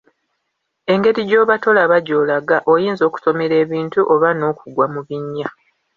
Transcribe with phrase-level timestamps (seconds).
[0.93, 5.49] Engeri gy’oba tolaba gy’olaga, oyinza okutomera ebintu oba n’okugwa mu binnya.